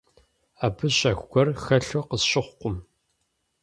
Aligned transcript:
Абы 0.65 0.87
щэху 0.97 1.27
гуэр 1.31 1.47
хэлъу 1.63 2.07
къысщыхъукъым. 2.09 2.75